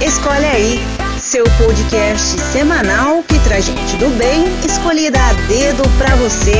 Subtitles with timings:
[0.00, 0.78] Escolhe aí,
[1.18, 6.52] seu podcast semanal que traz gente do bem, escolhida a dedo pra você.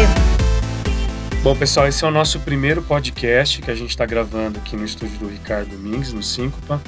[1.42, 4.86] Bom, pessoal, esse é o nosso primeiro podcast que a gente está gravando aqui no
[4.86, 6.80] estúdio do Ricardo Domingues, no Síncopa.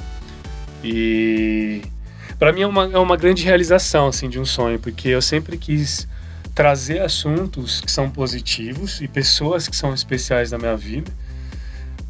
[0.83, 1.83] E
[2.39, 5.55] para mim é uma, é uma grande realização assim, de um sonho, porque eu sempre
[5.55, 6.07] quis
[6.55, 11.11] trazer assuntos que são positivos e pessoas que são especiais na minha vida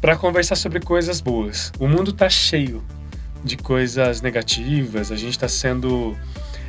[0.00, 1.70] para conversar sobre coisas boas.
[1.78, 2.82] O mundo está cheio
[3.44, 6.16] de coisas negativas, a gente está sendo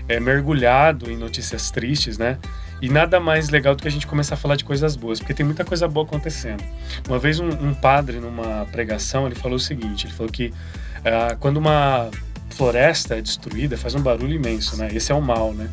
[0.07, 2.38] é, mergulhado em notícias tristes, né?
[2.81, 5.34] E nada mais legal do que a gente começar a falar de coisas boas, porque
[5.34, 6.63] tem muita coisa boa acontecendo.
[7.07, 11.38] Uma vez um, um padre, numa pregação, ele falou o seguinte, ele falou que uh,
[11.39, 12.09] quando uma
[12.49, 14.89] floresta é destruída, faz um barulho imenso, né?
[14.91, 15.69] Esse é o mal, né?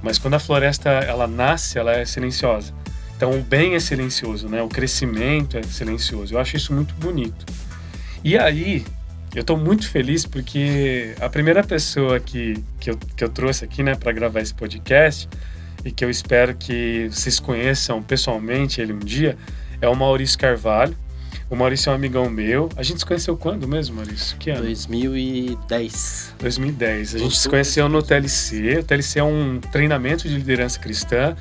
[0.00, 2.72] Mas quando a floresta, ela nasce, ela é silenciosa.
[3.16, 4.62] Então o bem é silencioso, né?
[4.62, 6.34] O crescimento é silencioso.
[6.34, 7.44] Eu acho isso muito bonito.
[8.24, 8.84] E aí,
[9.34, 13.82] eu estou muito feliz porque a primeira pessoa que, que, eu, que eu trouxe aqui,
[13.82, 15.28] né, para gravar esse podcast
[15.84, 19.36] e que eu espero que vocês conheçam pessoalmente ele um dia,
[19.80, 20.96] é o Maurício Carvalho.
[21.48, 22.68] O Maurício é um amigão meu.
[22.76, 24.36] A gente se conheceu quando mesmo, Maurício?
[24.38, 24.62] Que ano?
[24.62, 26.34] 2010.
[26.38, 27.14] 2010.
[27.14, 28.78] A gente se conheceu no TLC.
[28.78, 31.36] O TLC é um treinamento de liderança cristã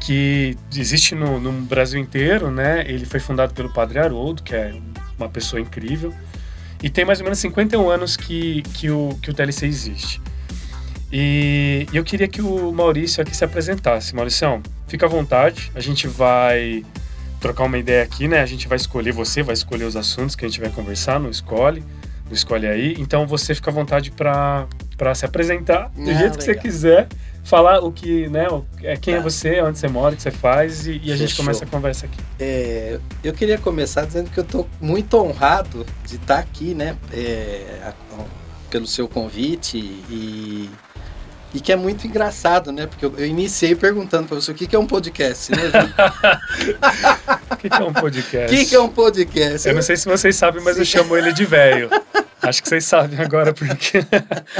[0.00, 2.84] que existe no, no Brasil inteiro, né?
[2.88, 4.74] Ele foi fundado pelo Padre Haroldo, que é
[5.18, 6.12] uma pessoa incrível.
[6.82, 10.20] E tem mais ou menos 51 anos que, que, o, que o TLC existe.
[11.12, 14.14] E eu queria que o Maurício aqui se apresentasse.
[14.14, 15.70] Maurício, fica à vontade.
[15.74, 16.84] A gente vai
[17.40, 18.40] trocar uma ideia aqui, né?
[18.40, 21.30] A gente vai escolher, você vai escolher os assuntos que a gente vai conversar, não
[21.30, 21.82] escolhe,
[22.24, 22.94] não escolhe aí.
[22.98, 24.66] Então você fica à vontade para
[25.14, 26.36] se apresentar do ah, jeito legal.
[26.36, 27.08] que você quiser,
[27.46, 28.46] falar o que, né?
[28.82, 29.20] É quem é tá.
[29.20, 31.68] é você, onde você mora, o que você faz e, e a gente começa a
[31.68, 32.18] conversa aqui.
[32.40, 36.96] É, eu queria começar dizendo que eu estou muito honrado de estar aqui, né?
[37.12, 37.92] É,
[38.68, 40.68] pelo seu convite e
[41.54, 42.86] e que é muito engraçado, né?
[42.86, 45.62] Porque eu, eu iniciei perguntando para você o que, que é um podcast, né?
[47.48, 48.54] O que, que é um podcast?
[48.54, 49.66] O que, que é um podcast?
[49.66, 50.80] Eu não sei se vocês sabem, mas Sim.
[50.82, 51.88] eu chamo ele de velho.
[52.42, 54.04] Acho que vocês sabem agora porque.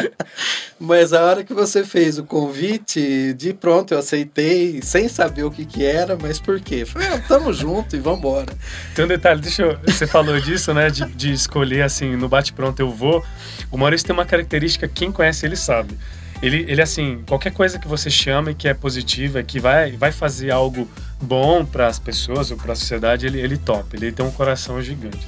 [0.81, 5.51] Mas a hora que você fez o convite, de pronto eu aceitei, sem saber o
[5.51, 6.85] que, que era, mas por quê?
[6.85, 8.53] Falei, ah, tamo junto e vambora.
[8.95, 9.79] Tem um detalhe, deixa eu.
[9.87, 10.91] Você falou disso, né?
[10.91, 13.25] De, de escolher assim, no bate-pronto eu vou.
[13.71, 15.97] O Maurício tem uma característica, quem conhece ele sabe
[16.43, 20.51] ele, ele assim, qualquer coisa que você chame que é positiva, que vai, vai fazer
[20.51, 20.89] algo
[21.21, 23.97] bom para as pessoas ou para a sociedade, ele, ele topa.
[23.97, 25.27] Ele tem um coração gigante.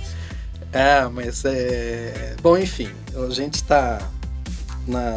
[0.73, 2.37] Ah, mas é.
[2.43, 3.99] Bom, enfim, a gente está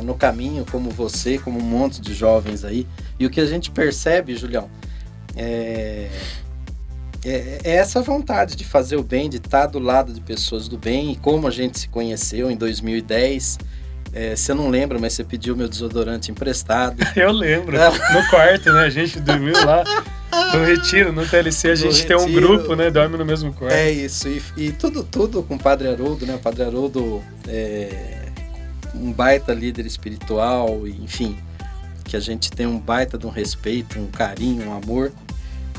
[0.03, 2.85] no caminho, como você, como um monte de jovens aí,
[3.17, 4.69] e o que a gente percebe, Julião,
[5.35, 6.09] é,
[7.23, 10.78] é, é essa vontade de fazer o bem, de estar do lado de pessoas do
[10.78, 13.59] bem, e como a gente se conheceu em 2010
[14.13, 16.97] é, você não lembra, mas você pediu meu desodorante emprestado.
[17.16, 17.78] Eu lembro.
[17.78, 18.84] no quarto, né?
[18.84, 19.84] A gente dormiu lá.
[20.53, 22.90] No retiro, no TLC, a gente tem um grupo, né?
[22.90, 23.74] Dorme no mesmo quarto.
[23.74, 24.30] É isso.
[24.30, 26.36] E, e tudo, tudo com o Padre Haroldo, né?
[26.36, 28.30] O Padre Haroldo é
[28.94, 31.38] um baita líder espiritual, enfim.
[32.03, 35.12] Que a gente tem um baita de um respeito, um carinho, um amor.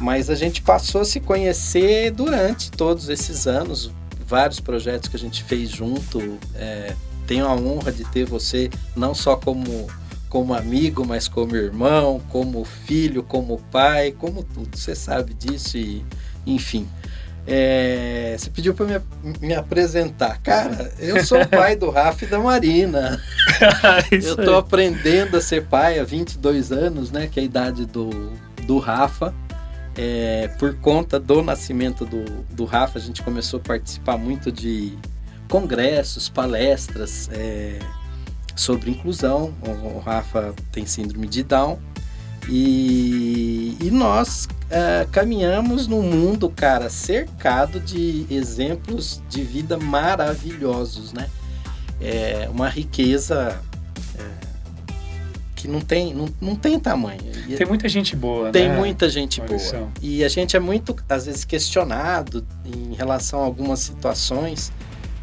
[0.01, 3.91] Mas a gente passou a se conhecer durante todos esses anos.
[4.27, 6.39] Vários projetos que a gente fez junto.
[6.55, 6.95] É,
[7.27, 9.89] tenho a honra de ter você não só como
[10.33, 14.79] como amigo, mas como irmão, como filho, como pai, como tudo.
[14.79, 16.03] Você sabe disso e,
[16.47, 16.89] enfim.
[17.47, 20.41] É, você pediu para me, me, apresentar.
[20.41, 23.23] Cara, eu sou pai do Rafa e da Marina.
[24.11, 24.59] eu tô aí.
[24.59, 27.29] aprendendo a ser pai há 22 anos, né?
[27.31, 28.09] Que é a idade do,
[28.63, 29.35] do Rafa.
[29.95, 34.97] É, por conta do nascimento do, do Rafa, a gente começou a participar muito de
[35.47, 37.79] congressos, palestras é,
[38.55, 39.53] sobre inclusão.
[39.63, 41.79] O, Rafa tem síndrome de Down.
[42.49, 51.29] E, e nós é, caminhamos num mundo, cara, cercado de exemplos de vida maravilhosos, né?
[52.01, 53.61] É uma riqueza
[54.19, 54.23] é,
[55.55, 57.21] que não tem, não, não tem tamanho.
[57.57, 58.77] Tem muita gente boa, Tem né?
[58.77, 59.89] muita gente boa.
[60.01, 64.73] E a gente é muito, às vezes, questionado em relação a algumas situações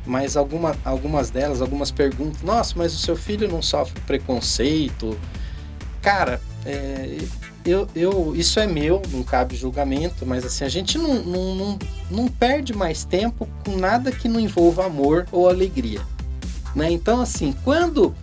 [0.10, 5.16] mas alguma, algumas delas, algumas perguntas, nossa, mas o seu filho não sofre preconceito?
[6.02, 7.20] Cara, é,
[7.64, 11.80] eu, eu, isso é meu, não cabe julgamento, mas assim, a gente não, não, não,
[12.10, 16.02] não perde mais tempo com nada que não envolva amor ou alegria.
[16.76, 16.92] Né?
[16.92, 18.16] Então, assim, quando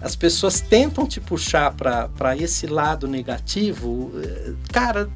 [0.00, 5.10] as pessoas tentam te puxar para esse lado negativo, é, cara,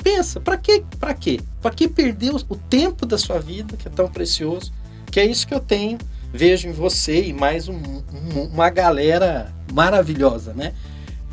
[0.00, 0.84] pensa, para que,
[1.18, 1.40] quê?
[1.60, 4.72] Para que perder o tempo da sua vida, que é tão precioso?
[5.12, 5.98] Que é isso que eu tenho
[6.32, 10.72] vejo em você e mais um, um, uma galera maravilhosa, né?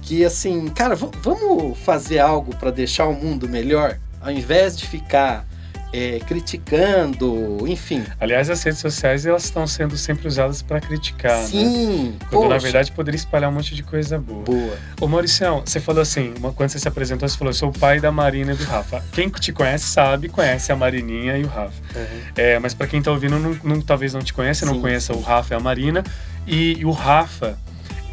[0.01, 5.47] Que assim, cara, vamos fazer algo para deixar o mundo melhor, ao invés de ficar
[5.91, 8.03] é, criticando, enfim.
[8.19, 12.13] Aliás, as redes sociais elas estão sendo sempre usadas para criticar, Sim, né?
[12.29, 12.49] Quando poxa.
[12.49, 14.43] na verdade poderia espalhar um monte de coisa boa.
[14.43, 14.77] Boa.
[15.01, 17.73] Ô Mauricião, você falou assim, uma, quando você se apresentou, você falou, eu sou o
[17.73, 19.03] pai da Marina e do Rafa.
[19.11, 21.81] Quem te conhece sabe, conhece a Marininha e o Rafa.
[21.95, 22.21] Uhum.
[22.35, 25.13] É, mas para quem tá ouvindo, não, não, talvez não te conheça, sim, não conheça
[25.13, 26.03] o Rafa e a Marina.
[26.45, 27.57] E, e o Rafa,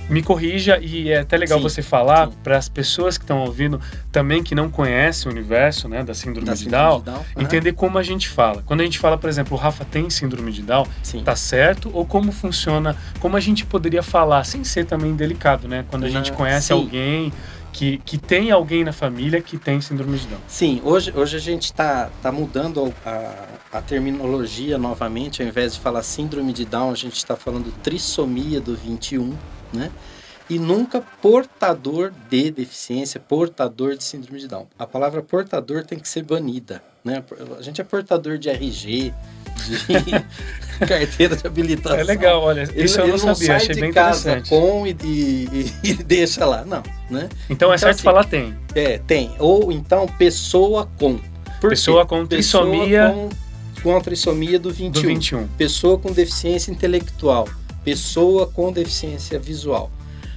[0.09, 3.81] me corrija e é até legal sim, você falar para as pessoas que estão ouvindo
[4.13, 7.25] também que não conhecem o universo né, da síndrome, da de, síndrome Down, de Down,
[7.37, 8.63] entender como a gente fala.
[8.65, 11.23] Quando a gente fala, por exemplo, o Rafa tem síndrome de Down, sim.
[11.23, 11.91] tá certo?
[11.93, 15.85] Ou como funciona, como a gente poderia falar, sem ser também delicado, né?
[15.91, 16.73] Quando a gente conhece sim.
[16.73, 17.33] alguém
[17.73, 20.41] que, que tem alguém na família que tem síndrome de Down.
[20.49, 25.81] Sim, hoje, hoje a gente está tá mudando a, a terminologia novamente, ao invés de
[25.81, 29.35] falar síndrome de Down, a gente está falando trissomia do 21,
[29.73, 29.91] né?
[30.49, 34.69] E nunca portador de deficiência, portador de síndrome de Down.
[34.79, 37.25] A palavra portador tem que ser banida, né?
[37.59, 39.13] A gente é portador de RG,
[39.57, 41.99] de carteira de habilitação.
[41.99, 44.49] É legal, olha, isso ele, eu não sabia, achei bem interessante.
[44.49, 47.29] com e, e, e, deixa lá, não, né?
[47.51, 48.57] Então é então, certo assim, falar tem.
[48.73, 49.35] É, tem.
[49.41, 51.19] Ou então pessoa com.
[51.61, 52.09] Por pessoa quê?
[52.11, 53.09] com trissomia...
[53.09, 54.91] Pessoa com, com a trissomia do 21.
[54.93, 55.49] do 21.
[55.49, 57.49] Pessoa com deficiência intelectual
[57.87, 59.93] pessoa com deficiência visual.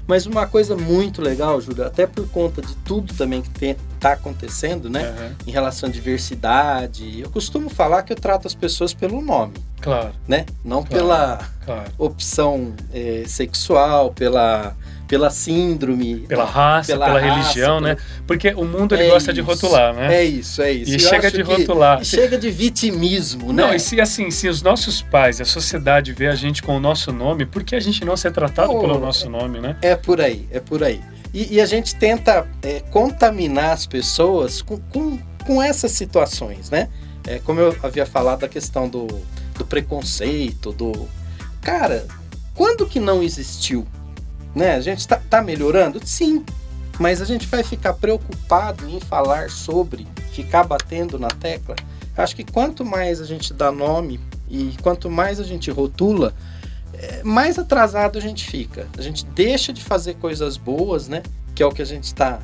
[0.05, 4.87] Mas uma coisa muito legal, Júlio, até por conta de tudo também que está acontecendo,
[4.87, 5.09] né?
[5.09, 5.35] Uhum.
[5.47, 9.53] Em relação à diversidade, eu costumo falar que eu trato as pessoas pelo nome.
[9.81, 10.11] Claro.
[10.27, 10.45] Né?
[10.63, 11.91] Não claro, pela claro.
[11.97, 14.75] opção é, sexual, pela
[15.09, 17.95] pela síndrome, pela raça, pela, pela raça, religião, pela...
[17.95, 17.97] né?
[18.27, 20.15] Porque o mundo ele é gosta isso, de rotular, né?
[20.15, 20.95] É isso, é isso.
[20.95, 21.99] E chega de rotular.
[21.99, 23.63] E chega de vitimismo, né?
[23.63, 26.79] Não, e se assim, se os nossos pais, a sociedade vê a gente com o
[26.79, 29.75] nosso nome, por que a gente não ser tratado oh, pelo nosso nome, né?
[29.81, 31.01] É por aí, é por aí.
[31.33, 36.87] E, e a gente tenta é, contaminar as pessoas com, com, com essas situações, né?
[37.27, 39.07] É, como eu havia falado da questão do,
[39.57, 41.09] do preconceito, do.
[41.61, 42.05] Cara,
[42.53, 43.87] quando que não existiu?
[44.55, 44.75] Né?
[44.75, 45.99] A gente está tá melhorando?
[46.03, 46.43] Sim,
[46.99, 51.75] mas a gente vai ficar preocupado em falar sobre, ficar batendo na tecla.
[52.17, 54.19] Acho que quanto mais a gente dá nome
[54.49, 56.33] e quanto mais a gente rotula,
[56.93, 58.87] é, mais atrasado a gente fica.
[58.97, 61.23] A gente deixa de fazer coisas boas, né?
[61.55, 62.39] Que é o que a gente está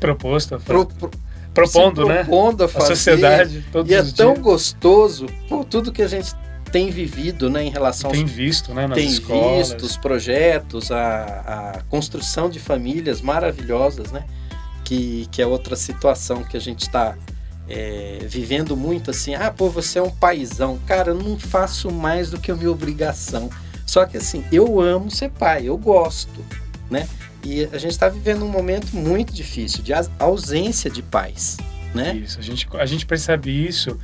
[0.00, 1.10] proposto, pro, pro,
[1.54, 2.24] propondo, né?
[2.24, 2.92] Propondo a fazer.
[2.92, 4.44] A sociedade, todos e é tão dias.
[4.44, 6.34] gostoso por tudo que a gente
[6.70, 9.68] tem vivido né, em relação tem aos, visto né nas tem escolas.
[9.68, 14.24] visto os projetos a, a construção de famílias maravilhosas né
[14.84, 17.16] que, que é outra situação que a gente está
[17.68, 20.80] é, vivendo muito assim ah pô você é um paizão.
[20.86, 23.48] Cara eu não faço mais do que a minha obrigação.
[23.86, 26.44] Só que assim eu amo ser pai eu gosto
[26.90, 27.08] né
[27.44, 31.56] e a gente está vivendo um momento muito difícil de ausência de pais
[31.94, 32.14] né?
[32.14, 33.98] Isso a gente a gente percebe isso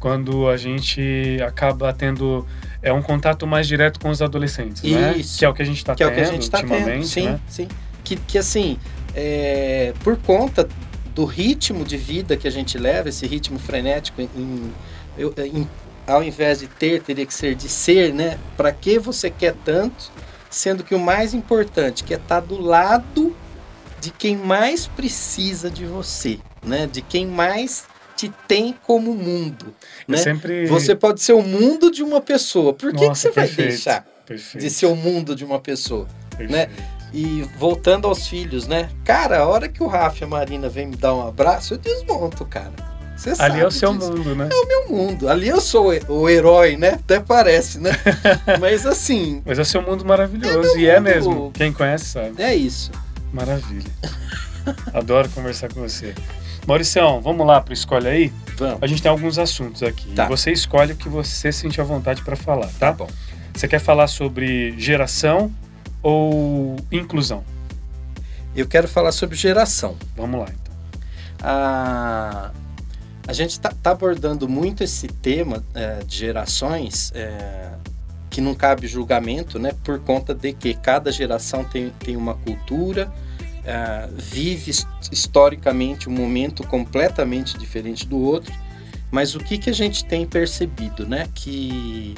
[0.00, 2.46] quando a gente acaba tendo
[2.82, 5.12] é um contato mais direto com os adolescentes, né?
[5.18, 5.34] Isso.
[5.34, 5.38] né?
[5.38, 7.06] Que é o que a gente está tendo é tá ultimamente, tendo.
[7.06, 7.40] Sim, né?
[7.46, 7.68] sim.
[8.02, 8.78] Que, que assim,
[9.14, 10.66] é, por conta
[11.14, 14.72] do ritmo de vida que a gente leva, esse ritmo frenético, em,
[15.18, 15.68] em,
[16.06, 18.38] ao invés de ter, teria que ser de ser, né?
[18.56, 20.10] Para que você quer tanto,
[20.48, 23.36] sendo que o mais importante que é estar tá do lado
[24.00, 26.86] de quem mais precisa de você, né?
[26.86, 27.86] De quem mais
[28.20, 29.74] te tem como mundo.
[30.06, 30.18] Né?
[30.18, 30.66] Sempre...
[30.66, 32.74] Você pode ser o mundo de uma pessoa.
[32.74, 34.62] Por que, Nossa, que você perfeito, vai deixar perfeito.
[34.62, 36.06] de ser o mundo de uma pessoa?
[36.38, 36.68] Né?
[37.12, 38.90] E voltando aos filhos, né?
[39.04, 41.78] Cara, a hora que o Rafa e a Marina vem me dar um abraço, eu
[41.78, 42.72] desmonto, cara.
[43.16, 44.12] Você Ali é o seu disso.
[44.12, 44.48] mundo, né?
[44.50, 45.28] É o meu mundo.
[45.28, 46.92] Ali eu sou o herói, né?
[46.94, 47.90] Até parece, né?
[48.58, 49.42] Mas assim.
[49.44, 50.76] Mas é o seu mundo maravilhoso.
[50.76, 51.08] É e é mundo...
[51.08, 51.50] é mesmo.
[51.52, 52.42] Quem conhece sabe.
[52.42, 52.90] É isso.
[53.30, 53.90] Maravilha.
[54.94, 56.14] Adoro conversar com você.
[56.66, 58.32] Mauricião, vamos lá para escolhe aí?
[58.56, 58.82] Vamos.
[58.82, 60.12] A gente tem alguns assuntos aqui.
[60.12, 60.26] Tá.
[60.26, 62.72] Você escolhe o que você sente à vontade para falar, tá?
[62.78, 63.08] Tá bom.
[63.54, 65.52] Você quer falar sobre geração
[66.02, 67.44] ou inclusão?
[68.54, 69.96] Eu quero falar sobre geração.
[70.16, 70.74] Vamos lá, então.
[71.42, 72.50] A,
[73.26, 77.70] a gente está tá abordando muito esse tema é, de gerações é,
[78.28, 79.72] que não cabe julgamento, né?
[79.84, 83.12] Por conta de que cada geração tem, tem uma cultura,
[83.70, 84.72] uh, vive
[85.10, 88.52] historicamente um momento completamente diferente do outro,
[89.10, 91.28] mas o que, que a gente tem percebido, né?
[91.34, 92.14] Que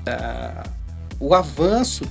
[0.00, 0.70] uh,
[1.18, 2.04] o avanço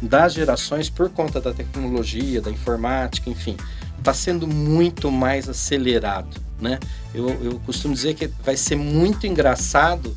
[0.00, 3.56] das gerações por conta da tecnologia, da informática, enfim,
[3.98, 6.78] está sendo muito mais acelerado, né?
[7.14, 10.16] Eu, eu costumo dizer que vai ser muito engraçado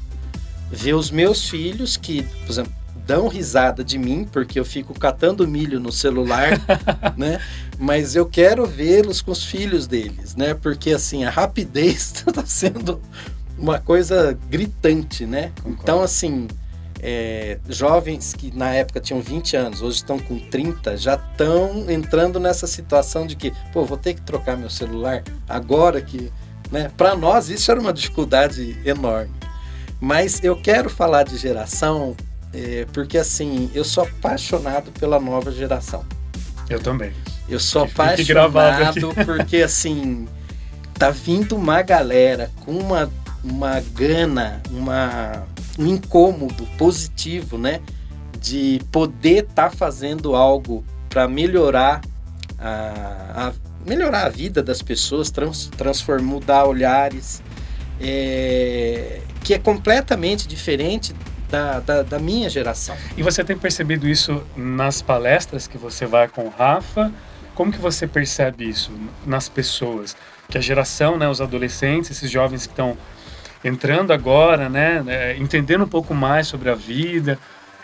[0.72, 2.74] ver os meus filhos que, por exemplo,
[3.06, 6.52] dão risada de mim, porque eu fico catando milho no celular,
[7.18, 7.40] né?
[7.78, 10.54] Mas eu quero vê-los com os filhos deles, né?
[10.54, 13.02] Porque assim, a rapidez está sendo
[13.58, 15.52] uma coisa gritante, né?
[15.62, 15.82] Concordo.
[15.82, 16.48] Então, assim,
[17.02, 22.40] é, jovens que na época tinham 20 anos, hoje estão com 30, já estão entrando
[22.40, 26.32] nessa situação de que, pô, vou ter que trocar meu celular agora que,
[26.72, 26.90] né?
[26.96, 29.34] Para nós isso era uma dificuldade enorme.
[30.00, 32.16] Mas eu quero falar de geração
[32.53, 36.05] é, porque assim, eu sou apaixonado pela nova geração.
[36.69, 37.12] Eu também.
[37.50, 40.27] Eu sou apaixonado porque assim,
[40.93, 43.12] tá vindo uma galera com uma,
[43.43, 45.43] uma gana, uma,
[45.77, 47.81] um incômodo positivo, né?
[48.39, 52.01] De poder estar tá fazendo algo para melhorar
[52.60, 53.53] a, a,
[53.86, 57.41] melhorar a vida das pessoas, trans, transformar, mudar olhares,
[58.00, 61.13] é, que é completamente diferente
[61.53, 62.98] da, da, da, minha geração.
[63.15, 67.12] E você tem percebido isso nas palestras que você vai com o Rafa?
[67.53, 68.91] Como que você percebe isso
[69.24, 70.17] nas pessoas?
[70.50, 72.98] Que a geração, né, os adolescentes, esses jovens que estão
[73.63, 77.38] entrando agora, né, é, entendendo um pouco mais sobre a vida,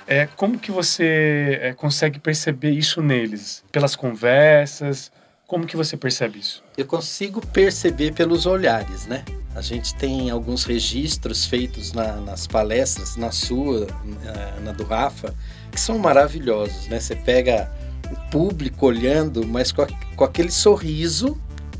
[0.07, 3.63] é, como que você é, consegue perceber isso neles?
[3.71, 5.11] Pelas conversas?
[5.50, 6.63] Como que você percebe isso?
[6.77, 9.25] Eu consigo perceber pelos olhares, né?
[9.56, 13.88] A gente tem alguns registros feitos na, nas palestras, na sua,
[14.24, 15.34] na, na, do Rafa,
[15.72, 17.00] que são maravilhosos, né?
[17.00, 17.68] Você pega
[18.12, 21.36] o público olhando, mas com, a, com aquele sorriso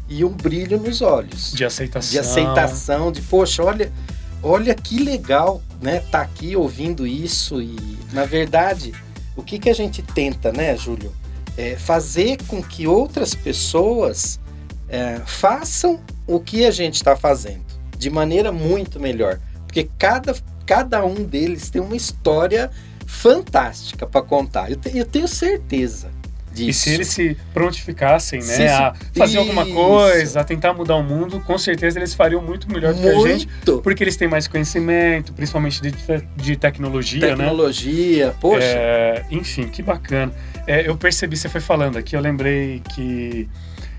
[0.10, 1.52] e um brilho nos olhos.
[1.54, 2.12] De aceitação.
[2.12, 3.94] De aceitação, de, poxa, olha,
[4.42, 6.00] olha que legal, né?
[6.12, 7.78] Tá aqui ouvindo isso e,
[8.14, 8.96] na verdade,
[9.36, 11.14] o que, que a gente tenta, né, Júlio?
[11.60, 14.39] É fazer com que outras pessoas
[14.88, 17.66] é, façam o que a gente está fazendo
[17.98, 20.34] de maneira muito melhor, porque cada,
[20.66, 22.72] cada um deles tem uma história
[23.06, 24.72] fantástica para contar.
[24.72, 26.10] Eu, te, eu tenho certeza.
[26.51, 26.70] Disso.
[26.70, 29.39] E se eles se prontificassem, né, se, a fazer isso.
[29.39, 33.08] alguma coisa, a tentar mudar o mundo, com certeza eles fariam muito melhor do que
[33.08, 33.48] a gente,
[33.84, 37.36] porque eles têm mais conhecimento, principalmente de, de tecnologia, tecnologia, né?
[37.36, 38.66] Tecnologia, poxa.
[38.66, 40.34] É, enfim, que bacana.
[40.70, 43.50] É, eu percebi, você foi falando aqui, eu lembrei que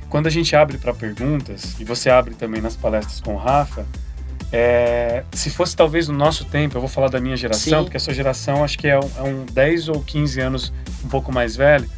[0.08, 3.84] quando a gente abre para perguntas, e você abre também nas palestras com o Rafa,
[4.52, 7.84] é, se fosse talvez no nosso tempo, eu vou falar da minha geração, Sim.
[7.84, 10.72] porque a sua geração acho que é um, é um 10 ou 15 anos
[11.04, 11.90] um pouco mais velho,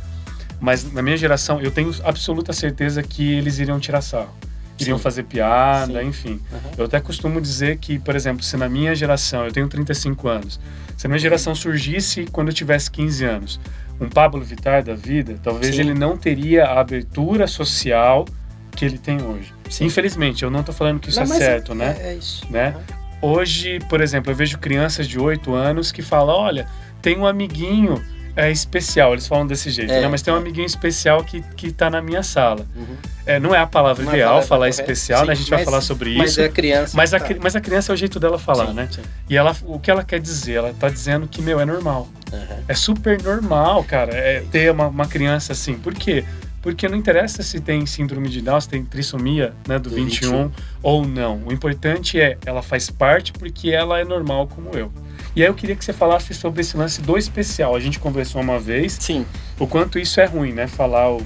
[0.59, 4.35] mas na minha geração eu tenho absoluta certeza que eles iriam tirar sarro.
[4.83, 5.03] Iriam Sim.
[5.03, 6.09] fazer piada, Sim.
[6.09, 6.41] enfim.
[6.53, 6.59] Uhum.
[6.79, 10.61] Eu até costumo dizer que, por exemplo, se na minha geração, eu tenho 35 anos,
[10.97, 13.61] se a minha geração surgisse quando eu tivesse 15 anos,
[14.01, 15.83] um Pablo Vittar da vida, talvez Sim.
[15.83, 18.27] ele não teria a abertura social
[18.75, 19.53] que ele tem hoje.
[19.71, 19.87] Sim.
[19.87, 21.97] Infelizmente, eu não estou falando que isso não, é certo, é, né?
[22.01, 22.47] É, é isso.
[22.51, 22.75] Né?
[23.21, 26.67] Hoje, por exemplo, eu vejo crianças de 8 anos que falam: olha,
[27.01, 28.03] tem um amiguinho
[28.35, 30.09] é especial, eles falam desse jeito, é, né?
[30.09, 32.67] Mas tem um amiguinho especial que, que tá na minha sala.
[32.75, 32.97] Uhum.
[33.27, 35.33] É, não é a palavra não ideal falar especial, sim, né?
[35.33, 36.19] A gente mas, vai falar sobre isso.
[36.19, 36.97] Mas é a criança.
[36.97, 37.19] Mas, tá.
[37.19, 38.89] a, mas a criança é o jeito dela falar, sim, né?
[38.91, 39.03] Sim.
[39.29, 40.55] E ela, o que ela quer dizer?
[40.55, 42.09] Ela tá dizendo que, meu, é normal.
[42.33, 42.63] Uhum.
[42.67, 45.75] É super normal, cara, é ter uma, uma criança assim.
[45.75, 46.25] Por quê?
[46.63, 50.45] Porque não interessa se tem síndrome de Down, se tem trissomia né, do, do 21,
[50.45, 51.43] 21 ou não.
[51.45, 54.91] O importante é ela faz parte porque ela é normal como eu.
[55.35, 57.75] E aí eu queria que você falasse sobre esse lance do especial.
[57.75, 58.99] A gente conversou uma vez.
[59.01, 59.25] Sim.
[59.59, 60.67] O quanto isso é ruim, né?
[60.67, 61.23] Falar o,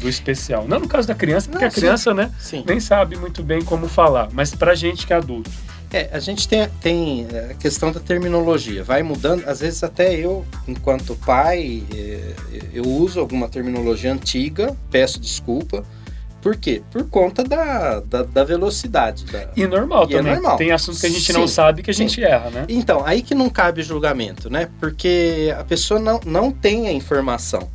[0.00, 0.66] do especial.
[0.68, 2.16] Não no caso da criança, porque Não, a criança, sim.
[2.16, 2.32] né?
[2.38, 2.64] Sim.
[2.66, 4.28] Nem sabe muito bem como falar.
[4.32, 5.50] Mas pra gente que é adulto.
[5.90, 9.48] É, a gente tem, tem a questão da terminologia, vai mudando.
[9.48, 12.34] Às vezes até eu, enquanto pai, é,
[12.74, 15.84] eu uso alguma terminologia antiga, peço desculpa.
[16.40, 16.82] Por quê?
[16.90, 19.24] Por conta da, da, da velocidade.
[19.26, 19.48] Da...
[19.56, 20.32] E normal e é também.
[20.32, 20.56] É normal.
[20.56, 22.22] Tem assuntos que a gente sim, não sabe que a gente sim.
[22.22, 22.64] erra, né?
[22.68, 24.68] Então, aí que não cabe julgamento, né?
[24.78, 27.68] Porque a pessoa não, não tem a informação.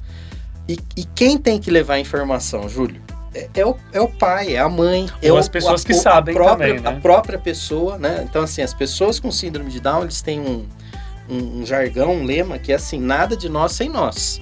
[0.68, 3.02] E, e quem tem que levar a informação, Júlio?
[3.36, 5.10] É, é, o, é o pai, é a mãe.
[5.22, 6.90] É Ou é as pessoas o, que sabem própria, também, né?
[6.90, 8.26] A própria pessoa, né?
[8.30, 10.66] Então, assim, as pessoas com síndrome de Down, eles têm um,
[11.30, 14.42] um, um jargão, um lema que é assim, nada de nós sem nós.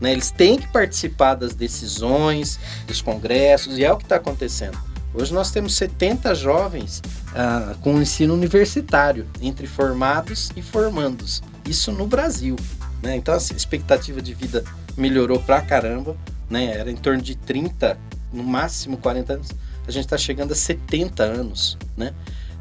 [0.00, 0.12] Né?
[0.12, 4.78] Eles têm que participar das decisões, dos congressos, e é o que está acontecendo.
[5.14, 7.02] Hoje nós temos 70 jovens
[7.34, 11.42] ah, com ensino universitário, entre formados e formandos.
[11.66, 12.56] Isso no Brasil.
[13.02, 13.16] Né?
[13.16, 14.62] Então a expectativa de vida
[14.96, 16.16] melhorou pra caramba.
[16.50, 16.66] Né?
[16.66, 17.98] Era em torno de 30,
[18.30, 19.48] no máximo 40 anos.
[19.86, 21.78] A gente está chegando a 70 anos.
[21.96, 22.12] Né?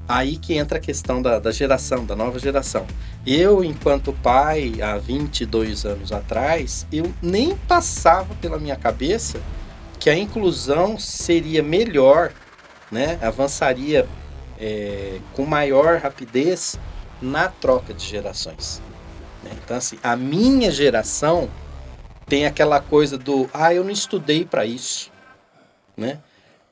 [0.07, 2.85] Aí que entra a questão da, da geração, da nova geração.
[3.25, 9.41] Eu, enquanto pai, há 22 anos atrás, eu nem passava pela minha cabeça
[9.99, 12.31] que a inclusão seria melhor,
[12.91, 13.17] né?
[13.21, 14.07] avançaria
[14.59, 16.79] é, com maior rapidez
[17.19, 18.81] na troca de gerações.
[19.43, 19.51] Né?
[19.63, 21.49] Então, assim, a minha geração
[22.27, 25.11] tem aquela coisa do, ah, eu não estudei para isso,
[25.95, 26.19] né?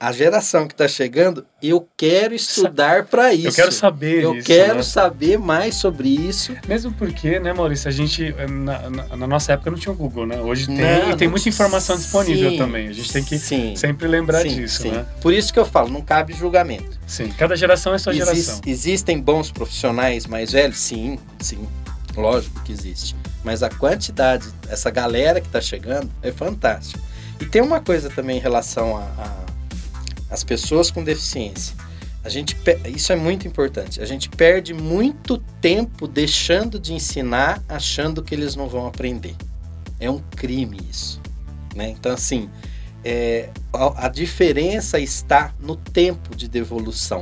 [0.06, 3.48] A geração que está chegando, eu quero estudar para isso.
[3.48, 4.84] Eu quero saber Eu isso, quero né?
[4.84, 6.54] saber mais sobre isso.
[6.68, 9.96] Mesmo porque, né, Maurício, a gente, eh, na, na- na nossa época não tinha o
[9.96, 10.42] Google, né?
[10.42, 12.90] Hoje tem, Não, e tem muita informação disponível Sim, também.
[12.90, 15.06] A gente tem que sim, sempre lembrar sim, disso, né?
[15.22, 17.00] Por isso que eu falo, não cabe julgamento.
[17.08, 18.60] Sim, cada geração é sua geração.
[18.66, 20.80] existem bons profissionais mais velhos?
[20.80, 21.66] Sim, sim.
[22.18, 23.16] Lógico que existe.
[23.42, 27.00] Mas a quantidade, essa galera que está chegando é fantástica.
[27.40, 29.43] E tem uma coisa também em relação a, a-
[30.34, 31.76] as pessoas com deficiência.
[32.24, 34.02] A gente, isso é muito importante.
[34.02, 39.36] A gente perde muito tempo deixando de ensinar, achando que eles não vão aprender.
[40.00, 41.22] É um crime isso.
[41.76, 41.90] Né?
[41.90, 42.50] Então, assim,
[43.04, 47.22] é, a, a diferença está no tempo de devolução.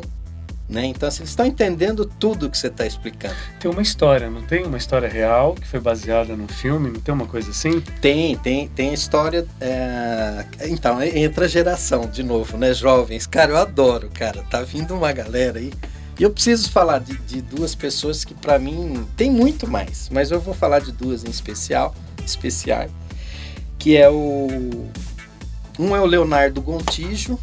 [0.71, 0.85] Né?
[0.85, 3.35] Então, assim, eles estão entendendo tudo que você está explicando.
[3.59, 4.63] Tem uma história, não tem?
[4.63, 7.81] Uma história real que foi baseada num filme, não tem uma coisa assim?
[7.99, 9.45] Tem, tem, tem a história.
[9.59, 12.73] é, Então, entra a geração de novo, né?
[12.73, 13.27] Jovens.
[13.27, 14.43] Cara, eu adoro, cara.
[14.43, 15.73] Tá vindo uma galera aí.
[16.17, 20.07] E eu preciso falar de, de duas pessoas que, para mim, tem muito mais.
[20.09, 21.93] Mas eu vou falar de duas em especial,
[22.25, 22.91] especiais.
[23.77, 24.87] Que é o.
[25.77, 27.37] Um é o Leonardo Gontijo,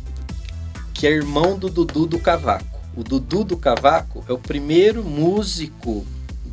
[0.94, 2.77] que é irmão do Dudu do Cavaco.
[2.96, 6.04] O Dudu do Cavaco é o primeiro músico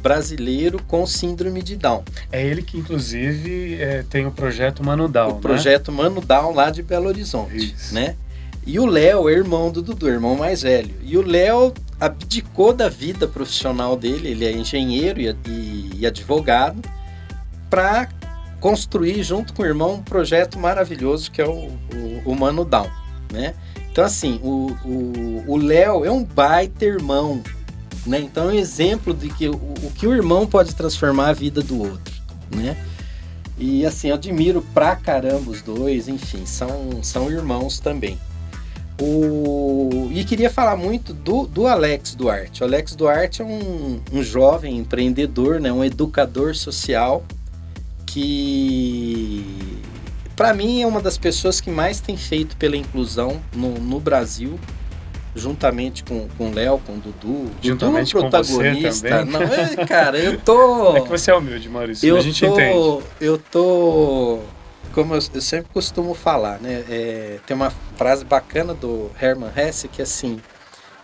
[0.02, 2.04] brasileiro com síndrome de Down.
[2.32, 6.70] É ele que, inclusive, é, tem o projeto Mano Down, o projeto Mano Down lá
[6.70, 7.94] de Belo Horizonte, Isso.
[7.94, 8.16] né?
[8.68, 10.94] E o Léo é irmão do Dudu, irmão mais velho.
[11.04, 16.80] E o Léo abdicou da vida profissional dele, ele é engenheiro e, e- e advogado,
[17.70, 18.08] para
[18.60, 22.90] construir junto com o irmão um projeto maravilhoso que é o, o, o Mano Down,
[23.32, 23.54] né?
[23.96, 27.42] Então assim, o Léo é um baita irmão,
[28.06, 28.20] né?
[28.20, 31.62] Então é um exemplo de que o, o que o irmão pode transformar a vida
[31.62, 32.14] do outro,
[32.54, 32.76] né?
[33.58, 38.20] E assim, eu admiro pra caramba os dois, enfim, são, são irmãos também.
[39.00, 40.10] O...
[40.12, 42.64] E queria falar muito do, do Alex Duarte.
[42.64, 45.72] O Alex Duarte é um, um jovem empreendedor, né?
[45.72, 47.24] um educador social
[48.06, 49.42] que,
[50.36, 54.60] para mim, é uma das pessoas que mais tem feito pela inclusão no, no Brasil,
[55.36, 57.52] juntamente com com o Léo, com o Dudu.
[57.62, 59.10] Juntamente Dudu, com você protagonista.
[59.10, 59.34] também.
[59.34, 60.96] Não, é, cara, eu tô.
[60.98, 62.08] É que você é humilde, Maurício.
[62.08, 63.04] Eu a gente tô, entende.
[63.22, 64.40] eu tô,
[64.94, 66.84] como eu, eu sempre costumo falar, né?
[66.90, 70.40] é, tem uma frase bacana do Herman Hesse que é assim,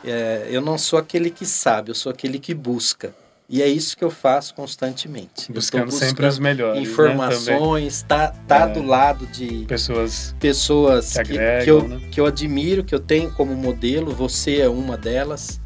[0.03, 3.13] é, eu não sou aquele que sabe, eu sou aquele que busca.
[3.53, 5.47] E é isso que eu faço constantemente.
[5.47, 6.77] Tô Buscando sempre os melhores.
[6.81, 8.67] né, informações, tá, tá É.
[8.69, 12.01] do lado de Pessoas pessoas Que agregam, que eu, né?
[12.11, 14.15] que eu admiro, que eu tenho como modelo.
[14.15, 15.59] Você é uma delas.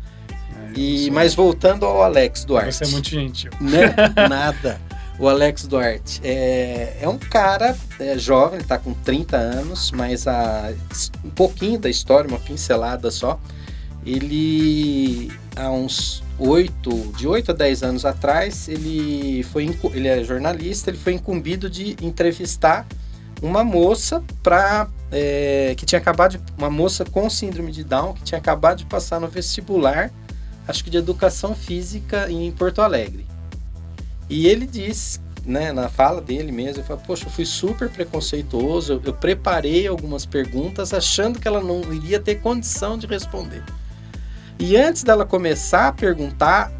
[0.58, 2.74] né, E mas voltando ao Alex Duarte.
[2.74, 3.52] Você é muito gentil.
[3.62, 3.94] Né?
[4.28, 4.82] Nada.
[5.20, 10.28] O Alex Duarte é, é um cara é, jovem, ele tá com 30 anos, mas
[10.28, 10.74] a,
[11.24, 13.40] um pouquinho da história, uma pincelada só.
[14.06, 20.90] Ele, há uns 8, de 8 a 10 anos atrás, ele, foi, ele é jornalista,
[20.90, 22.86] ele foi incumbido de entrevistar
[23.42, 28.24] uma moça pra, é, que tinha acabado de, uma moça com síndrome de Down que
[28.24, 30.12] tinha acabado de passar no vestibular,
[30.68, 33.26] acho que de educação física em Porto Alegre.
[34.30, 39.02] E ele diz, né, na fala dele mesmo, ele poxa, eu fui super preconceituoso, eu,
[39.06, 43.64] eu preparei algumas perguntas achando que ela não iria ter condição de responder.
[44.58, 46.72] E antes dela começar a perguntar,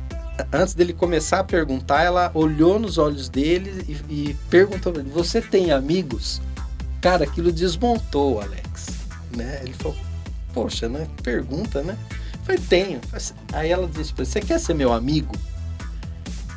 [0.52, 5.72] antes dele começar a perguntar, ela olhou nos olhos dele e, e perguntou você tem
[5.72, 6.42] amigos?
[7.02, 8.88] Cara, aquilo desmontou o Alex,
[9.36, 9.60] né?
[9.62, 9.98] Ele falou,
[10.54, 11.08] poxa, né?
[11.22, 11.98] Pergunta, né?
[12.34, 13.02] Eu falei, tenho.
[13.54, 15.36] Aí ela disse, você quer ser meu amigo?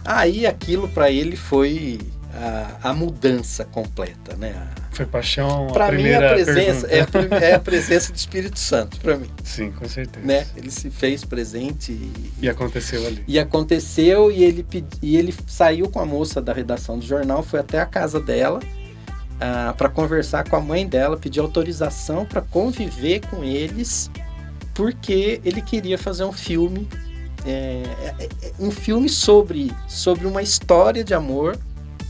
[0.04, 2.00] Aí aquilo pra ele foi
[2.32, 4.68] a, a mudança completa, né?
[4.98, 8.58] Foi paixão a Pra mim a presença é a, prim- é a presença do Espírito
[8.58, 10.26] Santo pra mim, Sim, com certeza.
[10.26, 10.44] né?
[10.56, 13.22] Ele se fez presente e, E aconteceu ali.
[13.28, 17.42] e aconteceu e ele pedi- e ele saiu com a moça da redação do jornal,
[17.44, 18.58] foi até a casa dela
[19.76, 24.10] para conversar com a mãe dela, pedir autorização para conviver com eles,
[24.74, 26.88] porque ele queria fazer um filme,
[27.46, 27.82] é,
[28.18, 31.56] é, é, um filme sobre sobre uma história de amor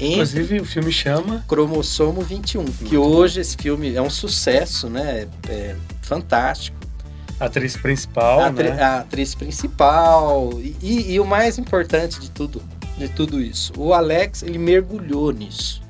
[0.01, 1.45] entre Inclusive, o filme chama.
[1.49, 5.27] Cromossomo 21, que hoje esse filme é um sucesso, né?
[5.49, 6.77] É fantástico.
[7.41, 8.83] A atriz principal, a, atri- né?
[8.83, 12.61] a atriz principal e, e- e o mais importante de tudo,
[12.97, 15.81] de tudo isso, o Alex ele mergulhou nisso.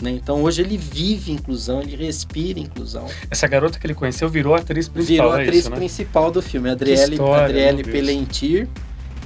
[0.00, 0.10] né?
[0.10, 3.06] Então hoje ele vive inclusão, ele respira inclusão.
[3.30, 5.76] Essa garota que ele conheceu virou a atriz principal, Virou a é atriz isso, né?
[5.76, 7.82] principal do filme, Adriele, história, Adriele.
[7.84, 8.68] Pelentir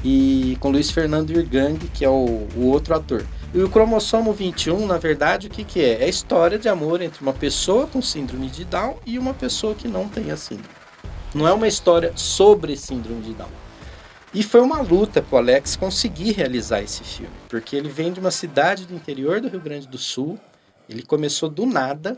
[0.04, 3.22] e com Luiz Fernando Irgang, que é o, o outro ator.
[3.52, 6.02] E o cromossomo 21, na verdade, o que, que é?
[6.02, 9.74] É a história de amor entre uma pessoa com síndrome de Down e uma pessoa
[9.74, 10.68] que não tem a síndrome.
[11.34, 13.50] Não é uma história sobre síndrome de Down.
[14.32, 18.20] E foi uma luta para o Alex conseguir realizar esse filme, porque ele vem de
[18.20, 20.38] uma cidade do interior do Rio Grande do Sul,
[20.88, 22.16] ele começou do nada,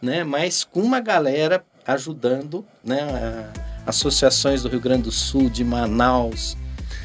[0.00, 3.50] né, mas com uma galera ajudando, né,
[3.84, 6.56] associações do Rio Grande do Sul, de Manaus,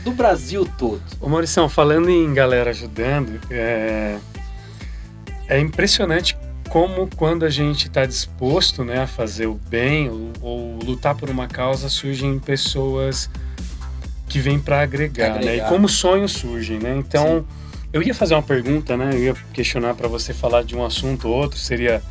[0.03, 1.01] do Brasil todo.
[1.19, 4.17] Ô Maurição, falando em galera ajudando, é,
[5.47, 6.37] é impressionante
[6.69, 11.29] como quando a gente está disposto né, a fazer o bem ou, ou, lutar por
[11.29, 13.29] uma causa, surgem pessoas
[14.27, 15.57] que vêm para agregar, agregar, né?
[15.57, 16.95] E como sonhos surgem, né?
[16.97, 17.87] Então, Sim.
[17.93, 19.11] eu ia fazer uma pergunta, né?
[19.13, 22.01] Eu ia questionar para você falar de um assunto ou outro, seria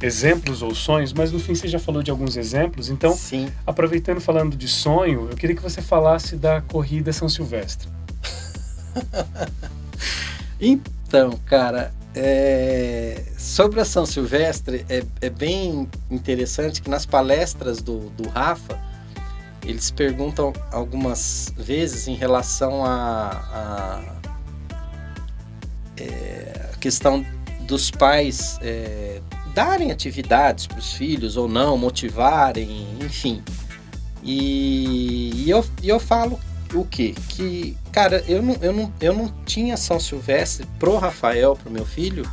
[0.00, 2.88] exemplos ou sonhos, mas no fim você já falou de alguns exemplos.
[2.88, 3.50] Então, Sim.
[3.66, 7.88] aproveitando falando de sonho, eu queria que você falasse da corrida São Silvestre.
[10.60, 13.22] então, cara, é...
[13.38, 18.78] sobre a São Silvestre, é, é, bem interessante que nas palestras do, do Rafa,
[19.64, 24.16] eles perguntam algumas vezes em relação a, a
[25.96, 27.26] é, questão
[27.62, 29.20] dos pais é,
[29.56, 33.42] darem atividades para os filhos ou não, motivarem, enfim.
[34.22, 36.38] E, e, eu, e eu falo
[36.74, 37.14] o quê?
[37.30, 41.86] Que, cara, eu não, eu, não, eu não tinha São Silvestre pro Rafael, pro meu
[41.86, 42.30] filho,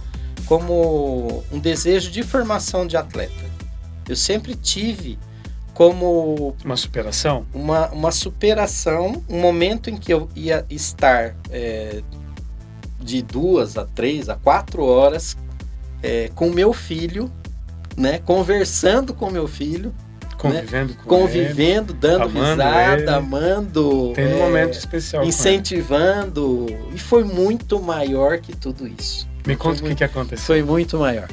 [0.47, 3.49] como um desejo de formação de atleta.
[4.09, 5.17] Eu sempre tive
[5.73, 6.53] como.
[6.65, 7.45] Uma superação?
[7.53, 12.03] Uma, uma superação, um momento em que eu ia estar é,
[12.99, 15.37] de duas a três a quatro horas
[16.03, 17.31] é, com meu filho,
[17.97, 18.19] né?
[18.19, 19.93] Conversando com meu filho.
[20.37, 20.99] Convivendo né?
[21.01, 24.11] com Convivendo, ele, dando risada, ele, amando.
[24.13, 25.23] Tendo é, um momento especial.
[25.23, 26.67] Incentivando.
[26.93, 29.27] E foi muito maior que tudo isso.
[29.47, 30.45] Me conta o que, que aconteceu.
[30.45, 31.29] Foi muito maior.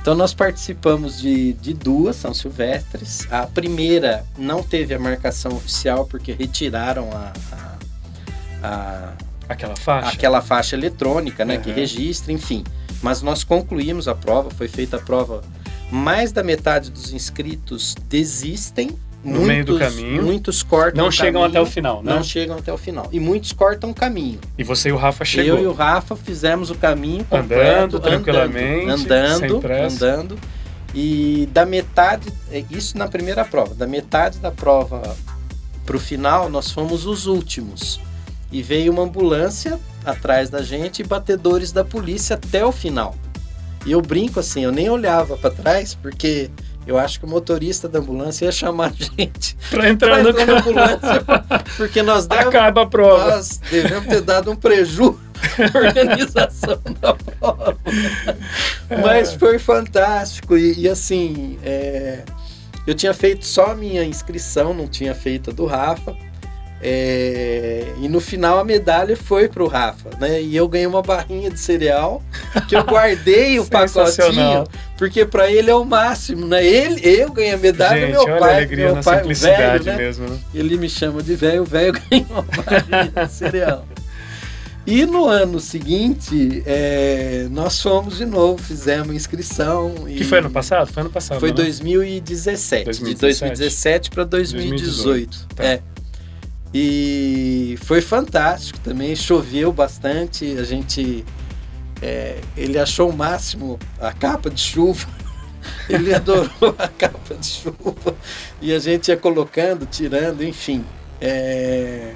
[0.00, 3.26] Então nós participamos de, de duas São Silvestres.
[3.30, 9.12] A primeira não teve a marcação oficial porque retiraram a, a, a
[9.48, 11.62] aquela faixa, aquela faixa eletrônica, né, uhum.
[11.62, 12.64] que registra, enfim.
[13.04, 15.42] Mas nós concluímos a prova, foi feita a prova.
[15.92, 18.96] Mais da metade dos inscritos desistem.
[19.22, 20.22] No muitos, meio do caminho.
[20.22, 22.14] Muitos cortam Não chegam caminho, até o final, né?
[22.14, 23.06] Não chegam até o final.
[23.12, 24.40] E muitos cortam o caminho.
[24.56, 25.58] E você e o Rafa chegou.
[25.58, 30.38] Eu e o Rafa fizemos o caminho completo, andando tranquilamente, andando, andando.
[30.94, 35.14] E da metade, é isso na primeira prova, da metade da prova
[35.84, 38.00] para o final, nós fomos os últimos.
[38.54, 43.16] E veio uma ambulância atrás da gente e batedores da polícia até o final.
[43.84, 46.48] E eu brinco assim, eu nem olhava para trás porque
[46.86, 50.46] eu acho que o motorista da ambulância ia chamar a gente para entrar, pra entrar
[50.46, 51.24] na ambulância,
[51.76, 53.30] porque nós demos, acaba a prova.
[53.32, 55.18] Nós devemos ter dado um prejuízo
[55.74, 57.76] organização da prova.
[58.88, 58.96] É.
[58.98, 62.22] Mas foi fantástico e, e assim, é,
[62.86, 66.16] eu tinha feito só a minha inscrição, não tinha feito a do Rafa.
[66.82, 70.42] É, e no final a medalha foi pro Rafa, né?
[70.42, 72.22] E eu ganhei uma barrinha de cereal
[72.68, 74.64] que eu guardei o pacotinho,
[74.98, 76.64] porque para ele é o máximo, né?
[76.64, 79.96] Ele, eu ganhei a medalha, Gente, meu pai, alegria meu na pai, simplicidade velho, né?
[79.96, 80.38] mesmo, né?
[80.54, 83.86] Ele me chama de velho, velho ganhou uma barrinha de cereal.
[84.86, 89.94] E no ano seguinte, é, nós fomos de novo, fizemos inscrição.
[90.06, 90.92] Que foi ano passado?
[90.92, 91.40] Foi ano passado.
[91.40, 93.14] Foi 2017, 2017.
[93.14, 94.74] De 2017 para 2018.
[94.74, 95.46] 2018.
[95.56, 95.64] Tá.
[95.64, 95.93] É.
[96.74, 101.24] E foi fantástico também, choveu bastante, a gente.
[102.02, 105.06] É, ele achou o máximo a capa de chuva,
[105.88, 108.16] ele adorou a capa de chuva,
[108.60, 110.84] e a gente ia colocando, tirando, enfim.
[111.20, 112.14] É,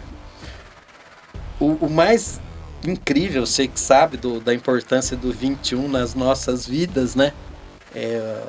[1.60, 2.40] o, o mais
[2.84, 7.32] incrível, você que sabe do, da importância do 21 nas nossas vidas, né?
[7.94, 8.42] É,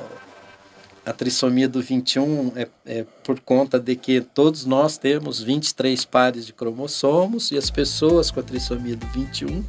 [1.10, 6.46] a trissomia do 21 é, é, por conta de que todos nós temos 23 pares
[6.46, 9.64] de cromossomos e as pessoas com a trissomia do 21,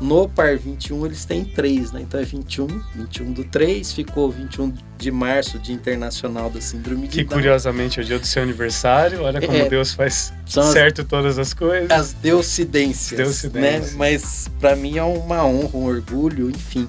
[0.00, 2.02] no par 21 eles têm 3, né?
[2.02, 7.18] Então é 21, 21 do 3, ficou 21 de março, Dia Internacional da Síndrome de
[7.18, 7.38] Que Down.
[7.38, 11.38] curiosamente é o dia do seu aniversário, olha como é, Deus faz certo as, todas
[11.40, 11.90] as coisas.
[11.90, 13.92] As deucidências, deucidências.
[13.92, 13.96] né?
[13.98, 16.88] Mas para mim é uma honra, um orgulho, enfim.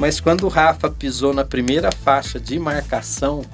[0.00, 3.44] Mas quando o Rafa pisou na primeira faixa de marcação,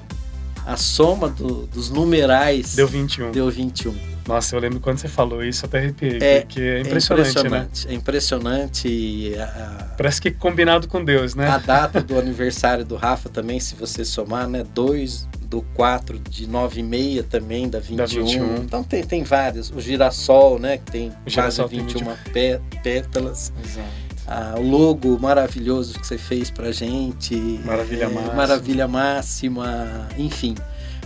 [0.65, 3.31] a soma do, dos numerais deu 21.
[3.33, 3.93] Deu 21.
[4.25, 7.87] Nossa, eu lembro quando você falou isso, até arrepiei, é, porque é impressionante, é impressionante
[7.87, 7.91] né?
[7.91, 9.33] É impressionante.
[9.37, 11.49] A, Parece que combinado com Deus, né?
[11.49, 14.63] A data do aniversário do Rafa também, se você somar, né?
[14.73, 17.97] 2 do 4 de 9 e meia também, da 21.
[17.97, 18.55] da 21.
[18.63, 19.69] Então tem, tem várias.
[19.69, 20.77] O girassol, né?
[20.77, 23.51] Que tem o quase 21 tem pétalas.
[23.61, 24.06] Exato.
[24.27, 27.35] A, o logo maravilhoso que você fez pra gente.
[27.63, 28.33] Maravilha é, máxima.
[28.33, 30.55] Maravilha máxima, enfim.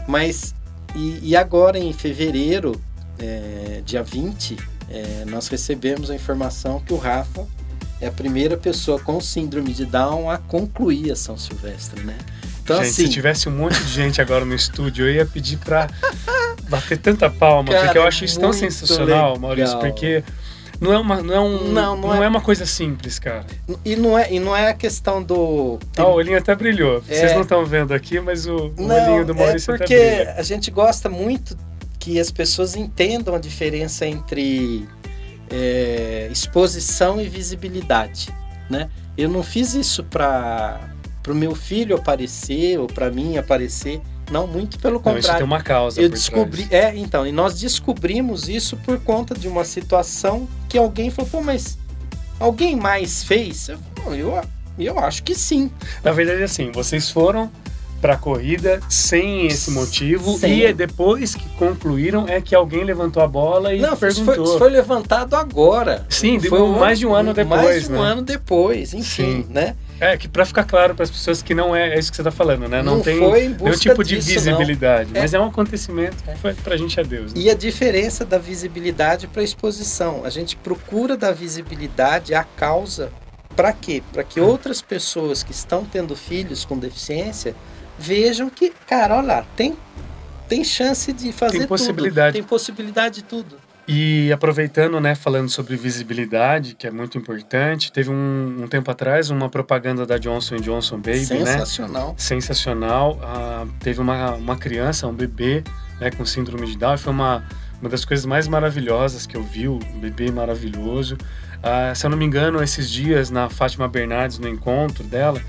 [0.08, 0.56] Mas,
[0.96, 2.82] e, e agora em fevereiro,
[3.20, 4.58] é, dia 20,
[4.90, 7.46] é, nós recebemos a informação que o Rafa
[8.02, 12.18] é a primeira pessoa com síndrome de Down a concluir a São Silvestre, né?
[12.64, 15.58] Então, gente, assim, se tivesse um monte de gente agora no estúdio, eu ia pedir
[15.58, 15.88] pra
[16.68, 19.40] bater tanta palma, cara, porque eu acho isso tão sensacional, legal.
[19.40, 20.24] Maurício, porque
[20.82, 22.26] não é uma, não é um, não, não, não é...
[22.26, 22.28] é...
[22.28, 23.46] uma coisa simples, cara.
[23.86, 25.78] E não é, e não é a questão do.
[25.94, 26.04] Tem...
[26.04, 27.04] Ah, o olhinho até brilhou.
[27.08, 27.15] É...
[27.15, 30.39] Vocês não estão vendo aqui, mas o, não, o olhinho do Maurício é porque até
[30.39, 31.56] a gente gosta muito
[32.00, 34.88] que as pessoas entendam a diferença entre
[35.52, 38.30] é, exposição e visibilidade,
[38.67, 38.89] né?
[39.15, 40.80] Eu não fiz isso para
[41.28, 44.02] o meu filho aparecer ou para mim aparecer.
[44.32, 45.22] Não, muito pelo contrário.
[45.22, 46.02] Não, isso tem uma causa.
[46.02, 46.96] Eu descobri, trás.
[46.96, 51.41] é, então, e nós descobrimos isso por conta de uma situação que alguém falou, pô,
[51.41, 51.78] mas
[52.39, 53.67] alguém mais fez?
[53.67, 53.78] Eu,
[54.15, 54.41] eu,
[54.80, 55.70] eu acho que sim.
[56.02, 57.52] Na verdade, assim, vocês foram
[58.02, 60.48] para a corrida sem esse motivo Sim.
[60.48, 64.34] e é depois que concluíram é que alguém levantou a bola e Não, perguntou.
[64.34, 66.04] Isso foi, foi levantado agora.
[66.10, 67.62] Sim, foi um, mais de um ano depois.
[67.62, 68.10] Mais de um né?
[68.10, 69.46] ano depois, enfim, Sim.
[69.50, 69.76] né?
[70.02, 72.24] É, que para ficar claro para as pessoas que não é, é, isso que você
[72.24, 72.82] está falando, né?
[72.82, 75.12] Não, não tem nenhum tipo de visibilidade.
[75.14, 75.22] É.
[75.22, 77.36] Mas é um acontecimento que foi pra gente é Deus.
[77.36, 77.42] Né?
[77.42, 80.26] E a diferença da visibilidade para exposição.
[80.26, 83.12] A gente procura da visibilidade a causa
[83.56, 84.02] para quê?
[84.12, 87.56] Para que outras pessoas que estão tendo filhos com deficiência
[88.00, 89.78] vejam que, cara, olha lá, tem,
[90.48, 92.34] tem chance de fazer tem possibilidade.
[92.34, 92.42] tudo.
[92.42, 93.58] Tem possibilidade de tudo.
[93.94, 99.30] E aproveitando, né, falando sobre visibilidade, que é muito importante, teve um, um tempo atrás
[99.30, 101.44] uma propaganda da Johnson Johnson Baby, Sensacional.
[101.44, 101.52] né?
[101.58, 102.16] Sensacional.
[102.18, 103.20] Sensacional.
[103.22, 105.62] Ah, teve uma, uma criança, um bebê,
[106.00, 107.44] né, com síndrome de Down, foi uma,
[107.82, 111.18] uma das coisas mais maravilhosas que eu vi, um bebê maravilhoso.
[111.62, 115.42] Ah, se eu não me engano, esses dias na Fátima Bernardes, no encontro dela,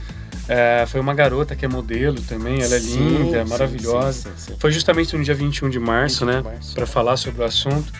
[0.48, 4.30] é, foi uma garota que é modelo também, ela é sim, linda, é maravilhosa.
[4.36, 6.58] Sim, sim, foi justamente no dia 21 de março, 21 né?
[6.74, 7.92] Para falar sobre o assunto.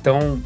[0.00, 0.40] Então,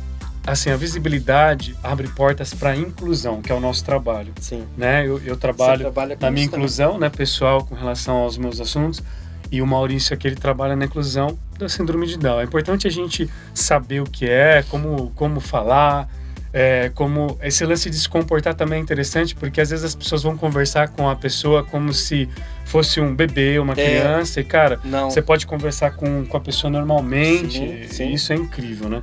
[0.47, 4.33] assim, a visibilidade abre portas para a inclusão, que é o nosso trabalho.
[4.41, 4.67] Sim.
[4.77, 5.07] Né?
[5.07, 9.03] Eu, eu trabalho na minha inclusão, né, pessoal, com relação aos meus assuntos.
[9.51, 12.41] E o Maurício aqui, ele trabalha na inclusão da síndrome de Down.
[12.41, 16.09] É importante a gente saber o que é, como, como falar,
[16.53, 20.23] é, como esse lance de se comportar também é interessante, porque às vezes as pessoas
[20.23, 22.29] vão conversar com a pessoa como se
[22.65, 23.75] fosse um bebê, uma é.
[23.75, 25.11] criança, e cara, Não.
[25.11, 28.13] você pode conversar com, com a pessoa normalmente, sim, sim.
[28.13, 29.03] isso é incrível, né?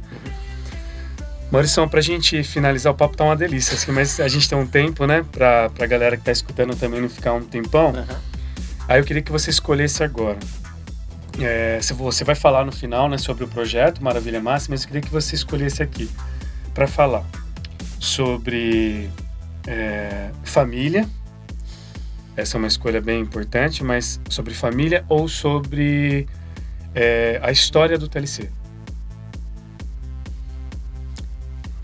[1.52, 4.66] Maurício, pra gente finalizar o papo tá uma delícia, assim, mas a gente tem um
[4.66, 7.92] tempo, né, pra, pra galera que tá escutando também não ficar um tempão.
[7.92, 8.16] Uhum.
[8.88, 10.40] Aí eu queria que você escolhesse agora.
[11.40, 15.02] É, você vai falar no final, né, sobre o projeto Maravilha Máxima, mas eu queria
[15.02, 16.10] que você escolhesse aqui
[16.74, 17.26] para falar
[18.00, 19.10] sobre
[19.68, 21.06] é, família.
[22.38, 26.28] Essa é uma escolha bem importante, mas sobre família ou sobre
[26.96, 28.50] é, a história do TLC.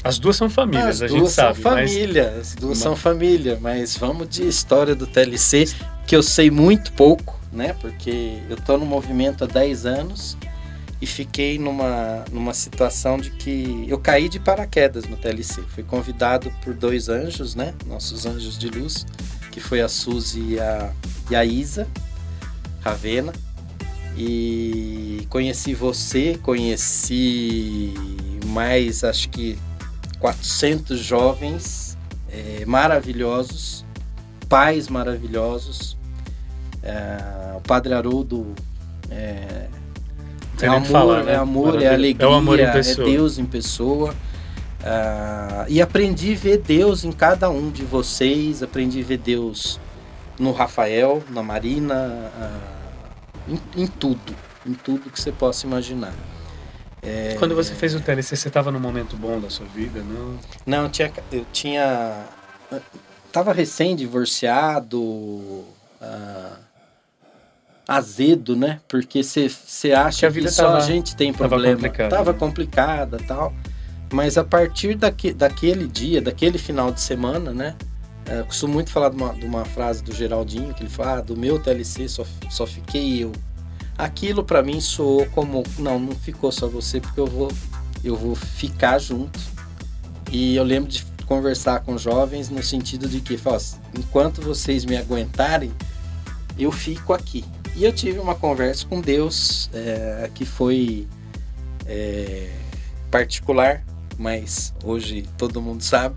[0.08, 1.50] As duas são famílias, as a gente sabe.
[1.52, 2.39] As duas são família, mas...
[2.39, 5.65] as duas são família, mas vamos de história do TLC,
[6.06, 7.74] que eu sei muito pouco, né?
[7.74, 10.38] Porque eu tô no movimento há 10 anos
[11.02, 15.62] e fiquei numa, numa situação de que eu caí de paraquedas no TLC.
[15.76, 17.74] Fui convidado por dois anjos, né?
[17.86, 19.06] Nossos anjos de luz,
[19.52, 20.91] que foi a Suzy e a,
[21.30, 21.88] e a Isa
[22.82, 23.34] Ravena.
[24.17, 27.93] E conheci você, conheci
[28.46, 29.60] mais, acho que
[30.20, 31.98] 400 jovens
[32.30, 33.86] é, maravilhosos,
[34.50, 35.98] pais maravilhosos.
[36.84, 38.54] É, o Padre Haroldo
[39.10, 39.68] é,
[40.62, 41.34] é amor, falar, né?
[41.34, 44.14] é amor, é alegria, é, amor é Deus em pessoa.
[44.80, 49.80] Uh, e aprendi a ver Deus em cada um de vocês, aprendi a ver Deus
[50.40, 56.14] no Rafael, na Marina, uh, em, em, tudo, em tudo que você possa imaginar.
[57.02, 60.40] É, Quando você fez o TLC, você estava num momento bom da sua vida, não?
[60.66, 62.26] Não, eu tinha, eu tinha,
[63.32, 64.98] tava recém divorciado.
[65.00, 66.68] Uh,
[67.88, 68.82] azedo, né?
[68.88, 71.78] Porque você acha que, a vida que só tava, a gente tem problema.
[71.78, 72.16] Tava complicada.
[72.16, 72.38] Tava né?
[72.38, 73.54] complicada tal.
[74.12, 77.76] Mas a partir daque, daquele dia, daquele final de semana, né?
[78.26, 81.20] É, eu costumo muito falar de uma, de uma, frase do Geraldinho, que ele fala,
[81.20, 83.32] ah, do meu TLC só, só fiquei eu.
[83.98, 87.52] Aquilo para mim soou como, não, não ficou só você, porque eu vou,
[88.04, 89.40] eu vou ficar junto.
[90.32, 93.60] E eu lembro de conversar com jovens no sentido de que, fala,
[93.98, 95.72] enquanto vocês me aguentarem,
[96.58, 97.44] eu fico aqui.
[97.76, 101.08] E eu tive uma conversa com Deus é, que foi
[101.86, 102.52] é,
[103.12, 103.84] particular,
[104.18, 106.16] mas hoje todo mundo sabe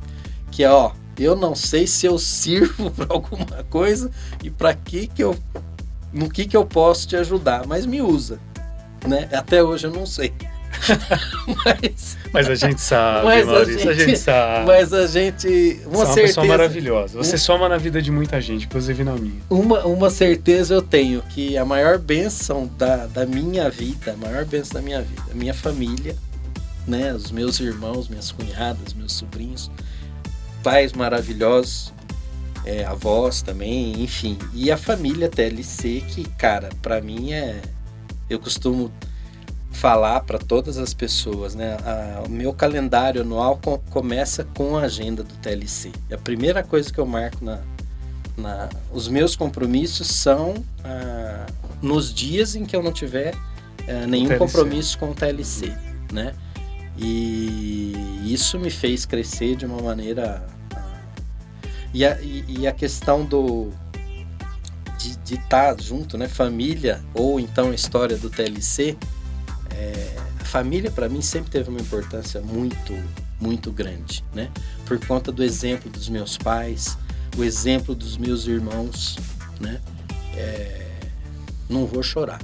[0.51, 4.11] que ó, Eu não sei se eu sirvo para alguma coisa
[4.43, 5.37] e para que que eu
[6.13, 8.39] no que que eu posso te ajudar, mas me usa,
[9.07, 9.29] né?
[9.33, 10.33] Até hoje eu não sei.
[11.65, 14.67] mas, mas a gente sabe, mas Maurício, a gente, a gente, sabe.
[14.67, 15.81] Mas a gente.
[15.85, 17.19] Uma, Você é uma pessoa maravilhosa.
[17.19, 19.41] Você um, soma na vida de muita gente, inclusive na minha.
[19.51, 24.45] Uma, uma certeza eu tenho, que a maior bênção da, da minha vida, a maior
[24.45, 26.17] bênção da minha vida, a minha família,
[26.87, 27.13] né?
[27.13, 29.71] Os meus irmãos, minhas cunhadas, meus sobrinhos,
[30.63, 31.93] pais maravilhosos,
[32.65, 34.39] é, avós também, enfim.
[34.55, 37.61] E a família TLC, que, cara, para mim é.
[38.29, 38.93] Eu costumo
[39.73, 41.77] falar para todas as pessoas, né?
[41.85, 45.91] A, o meu calendário anual com, começa com a agenda do TLC.
[46.09, 47.61] E a primeira coisa que eu marco na,
[48.37, 51.47] na os meus compromissos são ah,
[51.81, 53.35] nos dias em que eu não tiver
[53.89, 55.73] ah, nenhum compromisso com o TLC,
[56.13, 56.35] né?
[56.97, 60.47] E isso me fez crescer de uma maneira
[61.93, 63.71] e a, e, a questão do
[64.99, 66.29] de estar tá junto, né?
[66.29, 68.97] Família ou então a história do TLC
[69.71, 72.93] é, a família para mim sempre teve uma importância muito,
[73.41, 74.51] muito grande, né?
[74.85, 76.99] Por conta do exemplo dos meus pais,
[77.37, 79.17] o exemplo dos meus irmãos,
[79.59, 79.81] né?
[80.35, 80.87] É,
[81.69, 82.41] não vou chorar.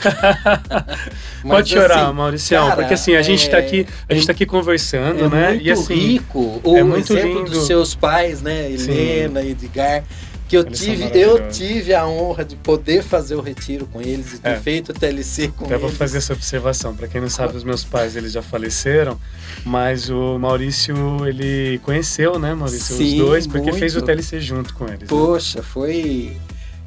[1.42, 4.46] Pode chorar, assim, Mauricião, porque assim, a gente está é, aqui, a gente tá aqui
[4.46, 5.48] conversando, é né?
[5.50, 6.60] Muito e assim, rico.
[6.62, 7.50] O é muito exemplo lindo.
[7.50, 8.70] dos seus pais, né?
[8.70, 9.50] Helena, Sim.
[9.50, 10.04] Edgar
[10.50, 14.38] que eu tive, eu tive a honra de poder fazer o retiro com eles e
[14.38, 14.58] ter é.
[14.58, 15.82] feito o TLC com Até eles.
[15.82, 16.96] vou fazer essa observação.
[16.96, 19.16] Para quem não sabe, os meus pais eles já faleceram,
[19.64, 23.78] mas o Maurício ele conheceu, né, Maurício, Sim, os dois, porque muito.
[23.78, 25.02] fez o TLC junto com eles.
[25.02, 25.06] Né?
[25.06, 25.64] Poxa, né?
[25.64, 26.36] foi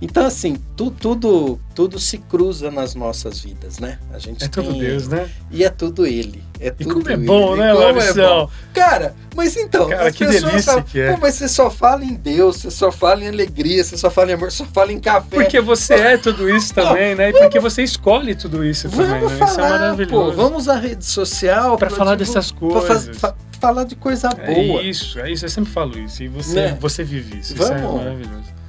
[0.06, 3.98] então, assim, tu, tudo, tudo se cruza nas nossas vidas, né?
[4.14, 4.62] A gente é tem...
[4.62, 5.30] tudo Deus, né?
[5.50, 6.44] E é tudo Ele.
[6.60, 7.62] É tudo e como é bom, ele.
[7.62, 8.44] né, Larissão?
[8.44, 11.18] É Cara, mas então, Cara, que delícia falam, que é.
[11.18, 14.34] mas você só fala em Deus, você só fala em alegria, você só fala em
[14.34, 15.38] amor, você só fala em café.
[15.38, 17.30] Porque você é tudo isso também, né?
[17.30, 19.38] E porque você escolhe tudo isso vamos também, né?
[19.38, 20.14] Falar, isso é maravilhoso.
[20.14, 23.18] Pô, vamos à rede social para falar tipo, dessas coisas.
[23.18, 24.82] Fa falar de coisa é boa.
[24.82, 25.46] É isso, é isso.
[25.46, 26.22] Eu sempre falo isso.
[26.22, 26.78] E você, né?
[26.82, 27.56] você vive isso.
[27.56, 27.78] Vamos.
[27.78, 28.63] Isso é maravilhoso.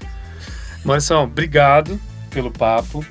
[0.85, 1.99] Maurição, obrigado
[2.31, 3.05] pelo papo.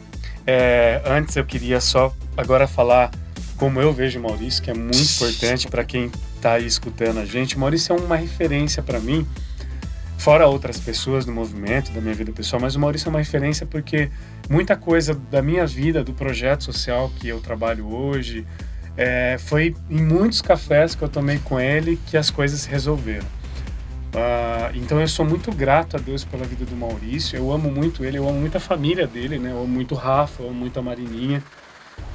[0.46, 3.10] É, antes eu queria só agora falar
[3.58, 7.26] como eu vejo o Maurício, que é muito importante para quem está aí escutando a
[7.26, 7.56] gente.
[7.56, 9.26] O Maurício é uma referência para mim,
[10.20, 13.66] fora outras pessoas do movimento, da minha vida pessoal, mas o Maurício é uma referência
[13.66, 14.12] porque
[14.48, 18.46] muita coisa da minha vida, do projeto social que eu trabalho hoje,
[18.96, 23.26] é, foi em muitos cafés que eu tomei com ele que as coisas se resolveram.
[24.14, 27.36] Uh, então eu sou muito grato a Deus pela vida do Maurício.
[27.36, 29.52] Eu amo muito ele, eu amo muito a família dele, né?
[29.52, 31.44] Eu amo muito o Rafa, eu amo muito a Marininha.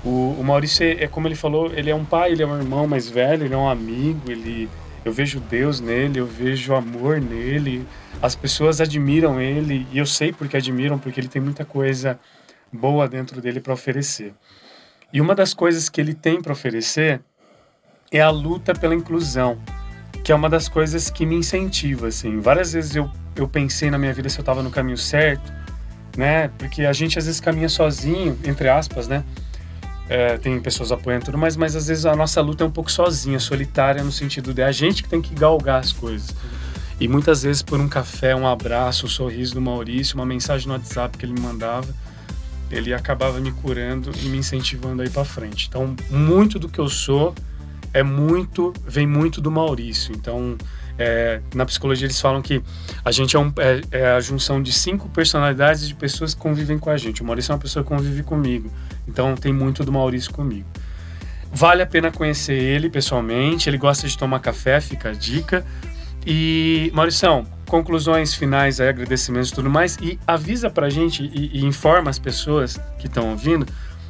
[0.05, 2.57] O, o Maurício é, é, como ele falou, ele é um pai, ele é um
[2.57, 4.69] irmão mais velho, ele é um amigo, ele
[5.05, 7.85] eu vejo Deus nele, eu vejo amor nele.
[8.23, 12.19] As pessoas admiram ele e eu sei porque admiram, porque ele tem muita coisa
[12.73, 14.35] boa dentro dele para oferecer.
[15.13, 17.21] E uma das coisas que ele tem para oferecer
[18.13, 19.59] é a luta pela inclusão
[20.23, 22.41] que é uma das coisas que me incentiva, assim.
[22.41, 25.53] Várias vezes eu, eu pensei na minha vida se eu estava no caminho certo,
[26.17, 26.49] né?
[26.59, 29.25] Porque a gente às vezes caminha sozinho, entre aspas, né?
[30.09, 32.91] É, tem pessoas apoiando tudo mais, mas às vezes a nossa luta é um pouco
[32.91, 36.35] sozinha, solitária, no sentido de a gente que tem que galgar as coisas.
[36.99, 40.73] E muitas vezes por um café, um abraço, um sorriso do Maurício, uma mensagem no
[40.73, 41.87] WhatsApp que ele me mandava,
[42.71, 45.67] ele acabava me curando e me incentivando aí para frente.
[45.69, 47.35] Então, muito do que eu sou
[47.93, 50.15] é muito, vem muito do Maurício.
[50.15, 50.57] Então,
[50.99, 52.61] é, na psicologia eles falam que
[53.05, 56.79] a gente é, um, é, é, a junção de cinco personalidades de pessoas que convivem
[56.79, 57.23] com a gente.
[57.23, 58.71] O Maurício é uma pessoa que convive comigo,
[59.07, 60.67] então tem muito do Maurício comigo.
[61.53, 65.65] Vale a pena conhecer ele pessoalmente, ele gosta de tomar café, fica a dica.
[66.27, 71.65] E, Maurição, conclusões finais, aí, agradecimentos e tudo mais, e avisa pra gente e, e
[71.65, 73.67] informa as pessoas que estão ouvindo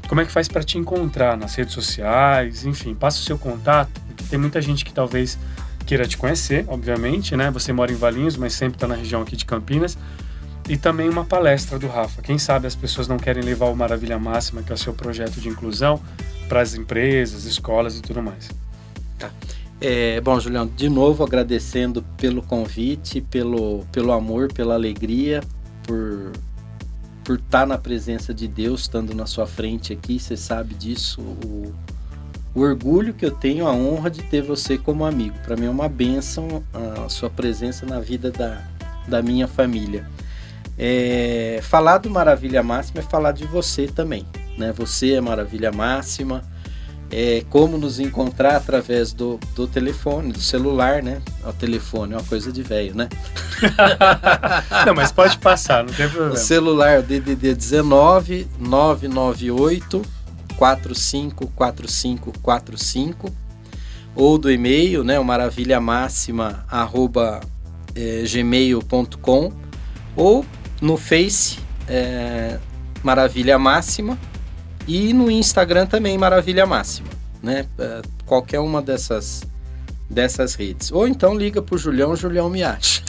[0.08, 2.64] como é que faz para te encontrar nas redes sociais?
[2.64, 5.38] Enfim, passa o seu contato, porque tem muita gente que talvez
[5.86, 7.50] queira te conhecer, obviamente, né?
[7.50, 9.98] Você mora em Valinhos, mas sempre está na região aqui de Campinas.
[10.66, 12.22] E também uma palestra do Rafa.
[12.22, 15.40] Quem sabe as pessoas não querem levar o Maravilha Máxima, que é o seu projeto
[15.40, 16.00] de inclusão,
[16.48, 18.50] para as empresas, escolas e tudo mais.
[19.18, 19.30] Tá.
[19.80, 25.42] É, bom, Julião, de novo agradecendo pelo convite, pelo, pelo amor, pela alegria,
[25.84, 26.32] por
[27.28, 31.20] por estar tá na presença de Deus, estando na sua frente aqui, você sabe disso.
[31.20, 31.74] O,
[32.54, 35.34] o orgulho que eu tenho, a honra de ter você como amigo.
[35.44, 38.62] Para mim é uma bênção a sua presença na vida da,
[39.06, 40.06] da minha família.
[40.78, 44.26] É, falar do Maravilha Máxima é falar de você também.
[44.56, 44.72] Né?
[44.72, 46.42] Você é Maravilha Máxima.
[47.10, 51.22] É, como nos encontrar através do, do telefone, do celular, né?
[51.44, 53.08] O telefone é uma coisa de velho, né?
[54.86, 56.34] não, mas pode passar, não tem problema.
[56.34, 60.02] O celular DDD 19 998
[60.56, 63.32] 454545
[64.14, 65.18] ou do e-mail, né?
[65.18, 67.40] O maravilha máxima arroba
[67.94, 69.50] é, gmail.com
[70.14, 70.44] ou
[70.80, 72.58] no Face é,
[73.02, 74.16] Maravilha Máxima
[74.88, 77.08] e no Instagram também Maravilha Máxima,
[77.42, 77.66] né?
[77.78, 79.42] É, qualquer uma dessas
[80.08, 80.90] dessas redes.
[80.90, 83.02] Ou então liga pro Julião, o Julião me acha.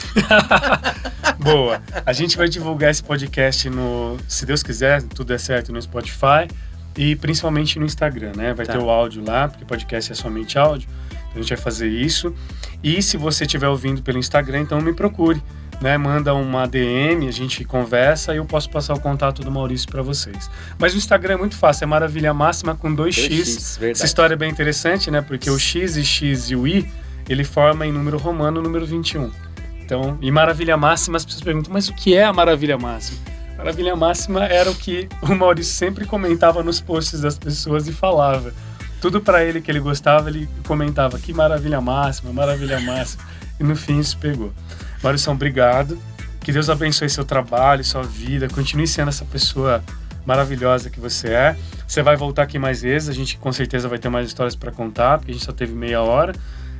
[1.40, 1.82] Boa.
[2.04, 6.46] A gente vai divulgar esse podcast no, se Deus quiser, tudo der certo no Spotify
[6.94, 8.52] e principalmente no Instagram, né?
[8.52, 8.74] Vai tá.
[8.74, 10.86] ter o áudio lá, porque podcast é somente áudio.
[11.10, 12.34] Então a gente vai fazer isso.
[12.82, 15.42] E se você estiver ouvindo pelo Instagram, então me procure
[15.80, 19.88] né, manda uma DM, a gente conversa e eu posso passar o contato do Maurício
[19.88, 20.50] para vocês.
[20.78, 23.82] Mas o Instagram é muito fácil, é Maravilha Máxima com 2x.
[23.82, 25.22] Essa história é bem interessante, né?
[25.22, 26.88] Porque o X e X e o I,
[27.28, 29.30] ele forma em número romano o número 21.
[29.80, 33.18] Então, e Maravilha Máxima, as pessoas perguntam, mas o que é a Maravilha Máxima?
[33.56, 38.52] Maravilha Máxima era o que o Maurício sempre comentava nos posts das pessoas e falava.
[39.00, 43.22] Tudo para ele que ele gostava, ele comentava que maravilha máxima, maravilha máxima.
[43.58, 44.52] E no fim isso pegou.
[45.02, 45.98] Maurício, obrigado.
[46.40, 48.48] Que Deus abençoe seu trabalho, sua vida.
[48.48, 49.82] Continue sendo essa pessoa
[50.24, 51.56] maravilhosa que você é.
[51.86, 53.08] Você vai voltar aqui mais vezes.
[53.08, 55.74] A gente com certeza vai ter mais histórias para contar, porque a gente só teve
[55.74, 56.34] meia hora.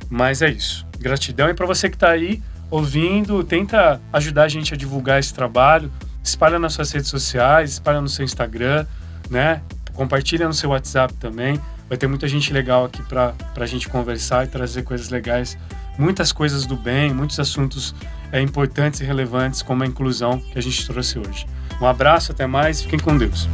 [0.09, 0.85] Mas é isso.
[0.99, 1.49] Gratidão.
[1.49, 5.91] E para você que está aí ouvindo, tenta ajudar a gente a divulgar esse trabalho.
[6.23, 8.85] Espalha nas suas redes sociais, espalha no seu Instagram,
[9.29, 9.61] né?
[9.93, 11.59] Compartilha no seu WhatsApp também.
[11.89, 15.57] Vai ter muita gente legal aqui para a gente conversar e trazer coisas legais
[15.97, 17.93] muitas coisas do bem, muitos assuntos
[18.31, 21.45] é, importantes e relevantes, como a inclusão que a gente trouxe hoje.
[21.81, 23.47] Um abraço, até mais, fiquem com Deus.